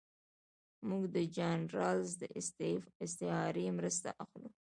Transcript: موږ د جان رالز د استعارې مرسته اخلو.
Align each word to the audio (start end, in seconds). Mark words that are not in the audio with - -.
موږ 0.87 1.03
د 1.15 1.17
جان 1.35 1.59
رالز 1.75 2.11
د 2.21 2.23
استعارې 3.03 3.65
مرسته 3.77 4.09
اخلو. 4.23 4.49